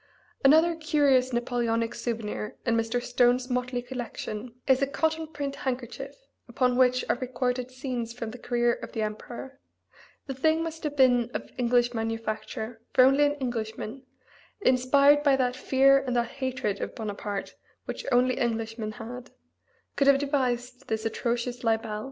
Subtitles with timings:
[0.43, 2.99] Another curious Napoleonic souvenir in Mr.
[2.99, 6.15] Stone's motley collection is a cotton print handkerchief,
[6.47, 9.59] upon which are recorded scenes from the career of the emperor;
[10.25, 14.01] the thing must have been of English manufacture, for only an Englishman
[14.61, 17.53] (inspired by that fear and that hatred of Bonaparte
[17.85, 19.29] which only Englishmen had)
[19.95, 21.99] could have devised this atrocious libel.